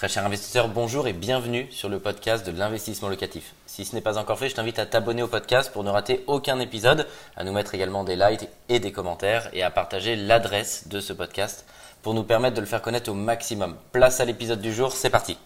[0.00, 3.52] Très cher investisseur, bonjour et bienvenue sur le podcast de l'investissement locatif.
[3.66, 6.24] Si ce n'est pas encore fait, je t'invite à t'abonner au podcast pour ne rater
[6.26, 7.06] aucun épisode,
[7.36, 11.12] à nous mettre également des likes et des commentaires et à partager l'adresse de ce
[11.12, 11.66] podcast
[12.00, 13.76] pour nous permettre de le faire connaître au maximum.
[13.92, 15.36] Place à l'épisode du jour, c'est parti.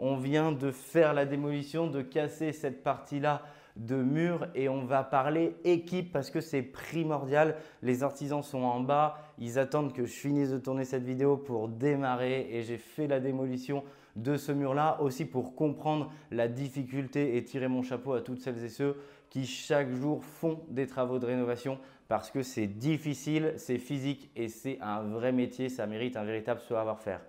[0.00, 3.42] On vient de faire la démolition, de casser cette partie-là
[3.76, 7.56] de mur et on va parler équipe parce que c'est primordial.
[7.82, 11.68] Les artisans sont en bas, ils attendent que je finisse de tourner cette vidéo pour
[11.68, 13.84] démarrer et j'ai fait la démolition
[14.16, 18.64] de ce mur-là aussi pour comprendre la difficulté et tirer mon chapeau à toutes celles
[18.64, 18.96] et ceux
[19.28, 24.48] qui chaque jour font des travaux de rénovation parce que c'est difficile, c'est physique et
[24.48, 27.20] c'est un vrai métier, ça mérite un véritable savoir-faire.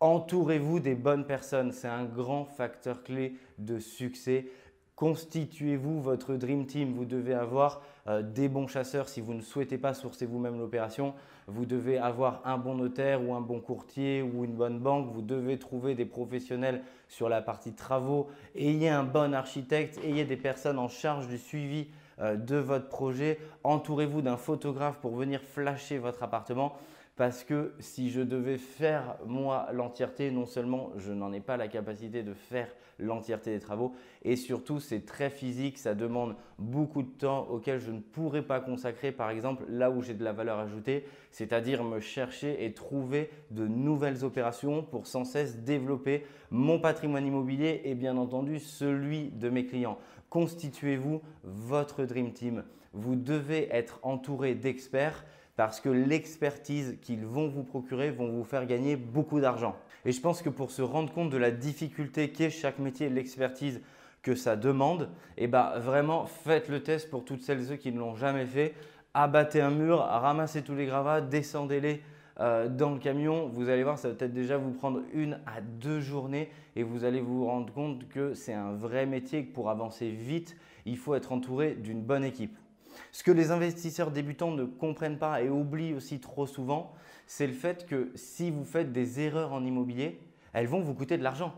[0.00, 4.46] Entourez-vous des bonnes personnes, c'est un grand facteur clé de succès.
[4.96, 6.94] Constituez-vous votre Dream Team.
[6.94, 11.12] Vous devez avoir euh, des bons chasseurs si vous ne souhaitez pas sourcer vous-même l'opération.
[11.46, 15.12] Vous devez avoir un bon notaire ou un bon courtier ou une bonne banque.
[15.12, 18.28] Vous devez trouver des professionnels sur la partie travaux.
[18.54, 20.00] Ayez un bon architecte.
[20.02, 21.88] Ayez des personnes en charge du suivi
[22.20, 23.38] euh, de votre projet.
[23.64, 26.74] Entourez-vous d'un photographe pour venir flasher votre appartement
[27.16, 31.66] parce que si je devais faire moi l'entièreté, non seulement je n'en ai pas la
[31.66, 37.08] capacité de faire l'entièreté des travaux, et surtout c'est très physique, ça demande beaucoup de
[37.08, 40.58] temps auquel je ne pourrais pas consacrer par exemple là où j'ai de la valeur
[40.58, 47.26] ajoutée, c'est-à-dire me chercher et trouver de nouvelles opérations pour sans cesse développer mon patrimoine
[47.26, 49.98] immobilier et bien entendu celui de mes clients.
[50.28, 52.64] Constituez-vous votre Dream Team.
[52.92, 55.24] Vous devez être entouré d'experts
[55.56, 59.74] parce que l'expertise qu'ils vont vous procurer vont vous faire gagner beaucoup d'argent.
[60.04, 63.80] Et je pense que pour se rendre compte de la difficulté qu'est chaque métier l'expertise
[64.22, 67.92] que ça demande, eh ben vraiment faites le test pour toutes celles et ceux qui
[67.92, 68.74] ne l'ont jamais fait.
[69.14, 72.02] Abattez un mur, ramassez tous les gravats, descendez-les
[72.40, 73.48] euh, dans le camion.
[73.48, 77.04] Vous allez voir, ça va peut-être déjà vous prendre une à deux journées et vous
[77.04, 81.14] allez vous rendre compte que c'est un vrai métier que pour avancer vite, il faut
[81.14, 82.56] être entouré d'une bonne équipe.
[83.12, 86.92] Ce que les investisseurs débutants ne comprennent pas et oublient aussi trop souvent,
[87.26, 90.20] c'est le fait que si vous faites des erreurs en immobilier,
[90.52, 91.54] elles vont vous coûter de l'argent.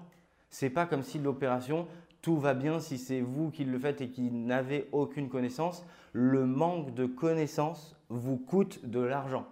[0.50, 1.86] Ce n'est pas comme si l'opération,
[2.22, 5.84] tout va bien si c'est vous qui le faites et qui n'avez aucune connaissance.
[6.12, 9.46] Le manque de connaissance vous coûte de l'argent.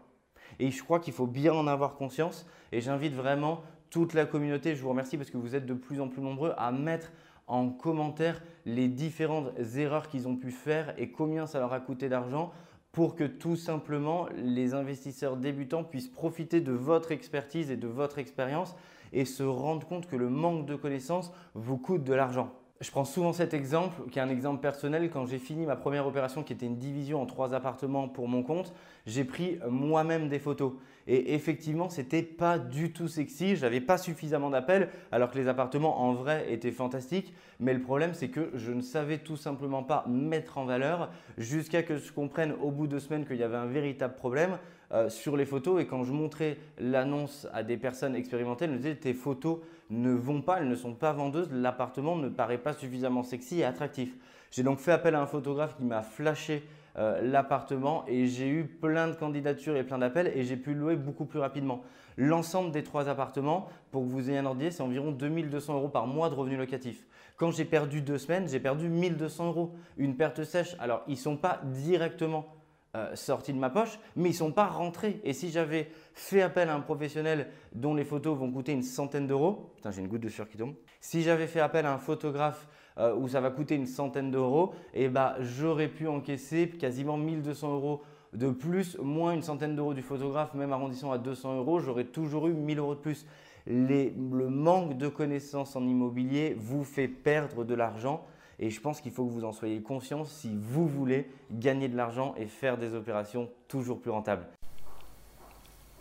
[0.58, 2.46] Et je crois qu'il faut bien en avoir conscience.
[2.72, 6.00] Et j'invite vraiment toute la communauté, je vous remercie parce que vous êtes de plus
[6.00, 7.12] en plus nombreux à mettre
[7.46, 12.08] en commentaire les différentes erreurs qu'ils ont pu faire et combien ça leur a coûté
[12.08, 12.52] d'argent
[12.92, 18.18] pour que tout simplement les investisseurs débutants puissent profiter de votre expertise et de votre
[18.18, 18.74] expérience
[19.12, 22.52] et se rendre compte que le manque de connaissances vous coûte de l'argent.
[22.82, 25.09] Je prends souvent cet exemple, qui est un exemple personnel.
[25.10, 28.42] Quand j'ai fini ma première opération, qui était une division en trois appartements pour mon
[28.42, 28.75] compte,
[29.06, 30.72] j'ai pris moi-même des photos.
[31.06, 33.56] Et effectivement, ce n'était pas du tout sexy.
[33.56, 37.32] Je n'avais pas suffisamment d'appels, alors que les appartements en vrai étaient fantastiques.
[37.60, 41.82] Mais le problème, c'est que je ne savais tout simplement pas mettre en valeur jusqu'à
[41.82, 44.58] que je comprenne au bout de semaines qu'il y avait un véritable problème.
[44.93, 48.76] Euh, sur les photos et quand je montrais l'annonce à des personnes expérimentées, elles me
[48.76, 49.58] disaient tes photos
[49.91, 53.65] ne vont pas, elles ne sont pas vendeuses, l'appartement ne paraît pas suffisamment sexy et
[53.65, 54.16] attractif.
[54.50, 56.62] J'ai donc fait appel à un photographe qui m'a flashé
[56.99, 60.97] euh, l'appartement et j'ai eu plein de candidatures et plein d'appels et j'ai pu louer
[60.97, 61.82] beaucoup plus rapidement.
[62.16, 66.06] L'ensemble des trois appartements, pour que vous ayez un ordre c'est environ 2200 euros par
[66.06, 67.05] mois de revenus locatifs.
[67.37, 69.75] Quand j'ai perdu deux semaines, j'ai perdu 1200 euros.
[69.99, 70.75] Une perte sèche.
[70.78, 72.47] Alors, ils ne sont pas directement
[72.96, 75.20] euh, sortis de ma poche, mais ils ne sont pas rentrés.
[75.22, 79.26] Et si j'avais fait appel à un professionnel dont les photos vont coûter une centaine
[79.26, 81.98] d'euros, putain j'ai une goutte de sueur qui tombe, si j'avais fait appel à un
[81.98, 87.18] photographe euh, où ça va coûter une centaine d'euros, eh ben, j'aurais pu encaisser quasiment
[87.18, 88.02] 1200 euros
[88.32, 92.46] de plus, moins une centaine d'euros du photographe, même arrondissant à 200 euros, j'aurais toujours
[92.46, 93.26] eu 1000 euros de plus.
[93.66, 98.24] le manque de connaissances en immobilier vous fait perdre de l'argent
[98.59, 101.97] et je pense qu'il faut que vous en soyez conscient si vous voulez gagner de
[101.97, 104.47] l'argent et faire des opérations toujours plus rentables.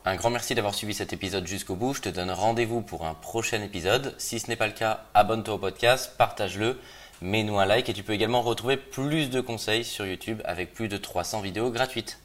[0.08, 1.96] Un grand merci d'avoir suivi cet épisode jusqu'au bout.
[1.96, 4.14] Je te donne rendez-vous pour un prochain épisode.
[4.20, 6.78] Si ce n'est pas le cas, abonne-toi au podcast, partage-le,
[7.22, 10.90] mets-nous un like et tu peux également retrouver plus de conseils sur YouTube avec plus
[10.90, 12.20] de 300 vidéos gratuites.